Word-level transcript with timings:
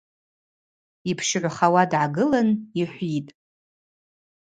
Йпщыгӏвхауа 1.11 1.83
дгӏагылын 1.91 2.49
йхӏвитӏ:. 2.81 3.29